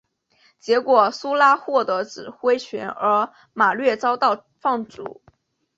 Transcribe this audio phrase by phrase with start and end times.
[0.57, 5.21] 结果苏拉获得指挥权而马略遭到放逐。